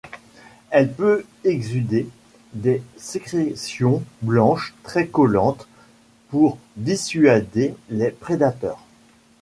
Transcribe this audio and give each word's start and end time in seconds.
Elle 0.71 0.91
peut 0.91 1.23
exsuder 1.43 2.09
des 2.55 2.81
sécrétions 2.97 4.01
blanches 4.23 4.73
très 4.81 5.05
collantes 5.05 5.67
pour 6.29 6.57
dissuader 6.75 7.75
les 7.91 8.09
prédateurs. 8.09 8.83